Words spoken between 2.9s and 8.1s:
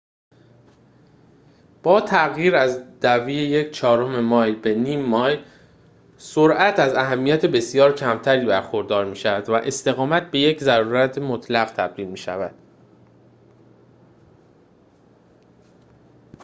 دوی یک چهارم مایل به نیم مایل سرعت از اهمیت بسیار